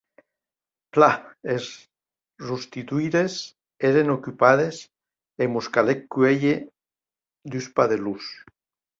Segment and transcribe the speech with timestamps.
[0.97, 1.25] Plan,
[1.55, 1.65] es
[2.45, 3.35] rostidoires
[3.89, 4.79] èren ocupades
[5.43, 6.55] e mos calèc cuélher
[7.57, 8.25] dus padelons.